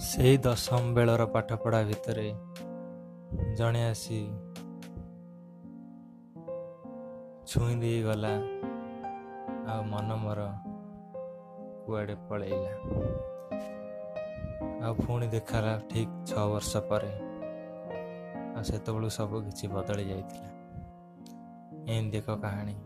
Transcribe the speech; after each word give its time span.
ସେଇ 0.00 0.36
ଦଶମ 0.36 0.94
ବେଳର 0.94 1.24
ପାଠପଢ଼ା 1.24 1.80
ଭିତରେ 1.82 2.28
ଜଣେ 3.56 3.82
ଆସି 3.84 4.20
ଛୁଇଁ 7.46 7.74
ଦେଇଗଲା 7.80 8.32
ଆଉ 9.70 9.80
ମନ 9.82 10.08
ମୋର 10.22 10.40
କୁଆଡ଼େ 11.84 12.16
ପଳେଇଲା। 12.28 12.72
ଆଉ 14.84 14.92
ପୁଣି 15.04 15.26
ଦେଖାଲା 15.28 15.72
ଠିକ 15.90 16.08
ଛଅ 16.26 16.44
ବର୍ଷ 16.52 16.72
ପରେ 16.90 17.12
ଆଉ 18.56 18.62
ସେତେବେଳୁ 18.62 19.08
ସବୁ 19.18 19.36
କିଛି 19.46 19.64
ବଦଳି 19.74 20.04
ଯାଇଥିଲା। 20.10 20.48
ଏମିତି 21.92 22.16
ଏକ 22.18 22.28
କାହାଣୀ। 22.42 22.76